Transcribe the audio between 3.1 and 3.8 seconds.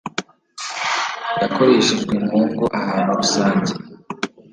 rusange